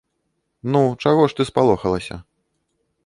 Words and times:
Ну, 0.75 0.81
чаго 1.05 1.27
ж 1.33 1.37
ты 1.41 1.47
спалохалася? 1.51 2.15